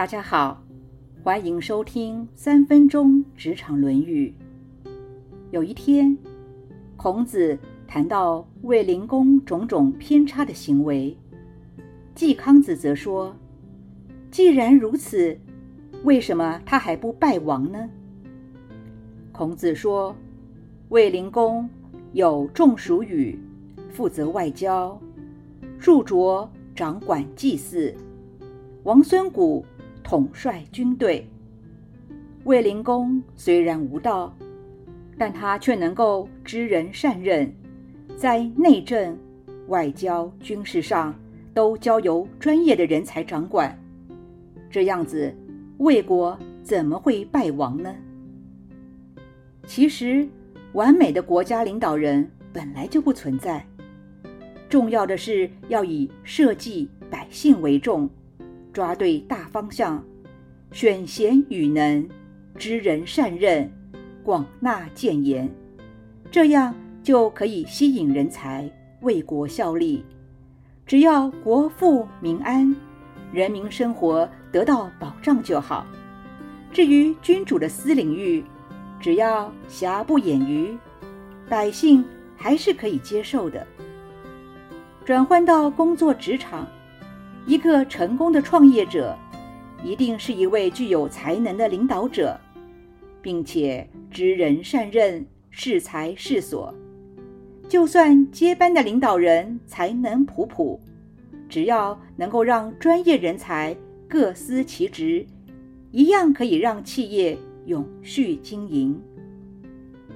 [0.00, 0.62] 大家好，
[1.22, 4.34] 欢迎收听三分钟职场论语。
[5.50, 6.16] 有一天，
[6.96, 11.14] 孔子谈到卫灵公种种偏差的行为，
[12.14, 13.36] 季康子则说
[14.32, 15.38] ：“既然如此，
[16.02, 17.90] 为什么他还不败亡呢？”
[19.32, 20.16] 孔子说
[20.88, 21.68] ：“卫灵公
[22.14, 23.38] 有仲叔语，
[23.90, 24.98] 负责外交；
[25.78, 27.94] 祝卓掌管祭祀；
[28.84, 29.62] 王孙谷
[30.02, 31.26] 统帅军队。
[32.44, 34.34] 卫灵公虽然无道。”
[35.18, 37.52] 但他却能够知人善任，
[38.16, 39.18] 在内政、
[39.68, 41.14] 外交、军事上
[41.52, 43.78] 都交由专业的人才掌管。
[44.70, 45.30] 这样子，
[45.76, 47.94] 魏国怎么会败亡呢？
[49.66, 50.26] 其实，
[50.72, 53.62] 完美的国家领导人本来就不存在。
[54.70, 58.08] 重要的是要以社稷百姓为重，
[58.72, 60.04] 抓对大方向，
[60.72, 62.08] 选贤与能，
[62.56, 63.70] 知人善任。
[64.22, 65.48] 广纳谏言，
[66.30, 70.04] 这样就可以吸引人才为国效力。
[70.84, 72.76] 只要国富民安，
[73.32, 75.86] 人民生活得到保障就好。
[76.70, 78.44] 至于君主的私领域，
[79.00, 80.76] 只要瑕不掩瑜，
[81.48, 82.04] 百姓
[82.36, 83.66] 还是可以接受的。
[85.04, 86.68] 转换到工作职场，
[87.50, 89.18] 一个成功的创业者，
[89.82, 92.38] 一定是一位具有才能的领导者。
[93.20, 96.72] 并且知人善任，适才适所。
[97.68, 100.78] 就算接班的领导人才能普普，
[101.48, 103.76] 只要能够让专业人才
[104.08, 105.26] 各司其职，
[105.90, 108.96] 一样可以让企业永续经营。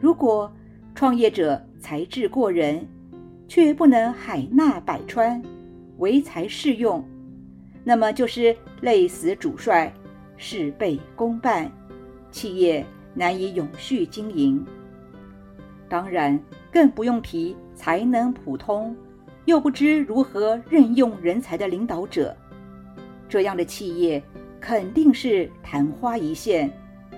[0.00, 0.52] 如果
[0.96, 2.84] 创业者才智过人，
[3.46, 5.40] 却不能海纳百川，
[5.98, 7.02] 唯才适用，
[7.82, 9.92] 那么就是累死主帅，
[10.36, 11.70] 事倍功半。
[12.30, 14.64] 企业难以永续经营，
[15.88, 16.40] 当然
[16.72, 18.96] 更不用提才能普通
[19.46, 22.36] 又不知如何任用人才的领导者。
[23.28, 24.22] 这样的企业
[24.60, 26.70] 肯定是昙花一现，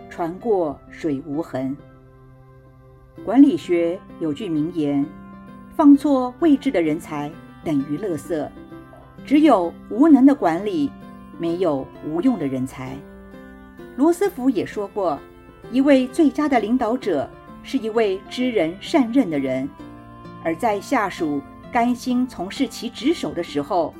[0.09, 1.77] 船过水无痕。
[3.25, 5.05] 管理学有句名言
[5.77, 7.31] ：“放错位置的人才
[7.62, 8.49] 等于垃圾。”
[9.25, 10.91] 只有无能的管理，
[11.38, 12.97] 没有无用的人才。
[13.97, 15.19] 罗斯福也说过，
[15.71, 17.28] 一位最佳的领导者
[17.62, 19.69] 是一位知人善任的人，
[20.43, 21.41] 而在下属
[21.71, 23.94] 甘心从事其职守的时候，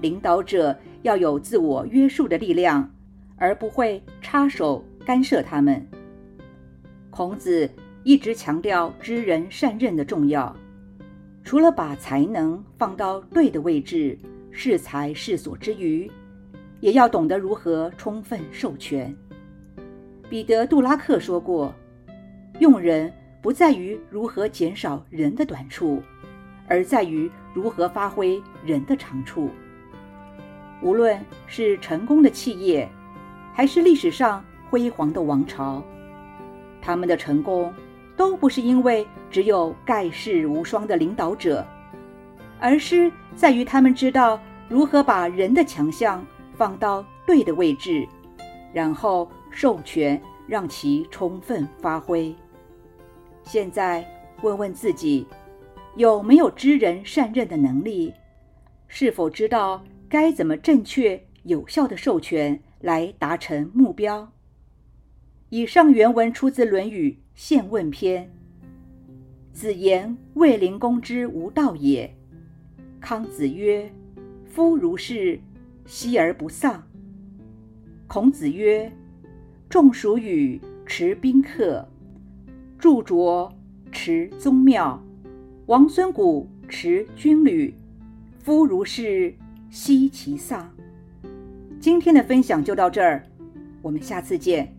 [0.00, 2.90] 领导者要有自我约束的力量，
[3.36, 5.86] 而不会插手干涉他们。
[7.10, 7.70] 孔子
[8.02, 10.54] 一直强调知人善任的重要，
[11.44, 14.18] 除了把才能放到对的位置，
[14.56, 16.08] 适才适所之余，
[16.78, 19.14] 也要懂得如何充分授权。
[20.30, 21.74] 彼得·杜拉克说过
[22.60, 26.00] ：“用人不在于如何减少人的短处，
[26.68, 29.50] 而在于如何发挥人的长处。
[30.80, 32.88] 无论是成功的企业，
[33.52, 35.82] 还是历史上辉煌的王朝，
[36.80, 37.74] 他们的成功
[38.16, 41.66] 都不是因为只有盖世无双的领导者，
[42.58, 48.06] 而是在于他们知道如何把人的强项放到对的位置。”
[48.72, 52.34] 然后授权让其充分发挥。
[53.44, 54.04] 现在
[54.42, 55.26] 问问自己，
[55.96, 58.12] 有没有知人善任的能力？
[58.88, 64.28] 是否知道该怎么正确有效的授权来达成目标？
[65.50, 68.24] 以上原文出自《论语·宪问篇》。
[69.52, 72.12] 子言卫灵公之无道也。
[73.04, 73.92] 康子曰
[74.48, 75.38] ：“夫如是，
[75.84, 76.82] 息而不丧。”
[78.08, 78.90] 孔子曰
[79.68, 81.86] ：“仲叔与持宾客，
[82.78, 83.54] 祝卓
[83.92, 84.98] 持宗庙，
[85.66, 87.74] 王孙谷持军旅。
[88.38, 89.34] 夫如是，
[89.68, 90.74] 奚其丧？”
[91.78, 93.22] 今天的分享就到这儿，
[93.82, 94.73] 我们下次见。